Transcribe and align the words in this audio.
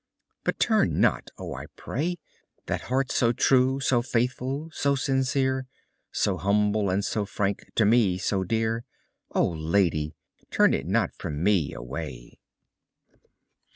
But 0.43 0.57
turn 0.57 0.99
not, 0.99 1.29
oh, 1.37 1.53
I 1.53 1.67
pray! 1.75 2.17
That 2.65 2.81
heart 2.89 3.11
so 3.11 3.31
true, 3.31 3.79
so 3.79 4.01
faithful, 4.01 4.71
so 4.73 4.95
sincere. 4.95 5.67
So 6.11 6.37
humble 6.37 6.89
and 6.89 7.05
so 7.05 7.23
frank, 7.23 7.69
to 7.75 7.85
me 7.85 8.17
so 8.17 8.43
dear. 8.43 8.83
Oh, 9.35 9.49
lady! 9.49 10.15
turn 10.49 10.73
it 10.73 10.87
not 10.87 11.13
from 11.13 11.43
me 11.43 11.71
away. 11.75 12.39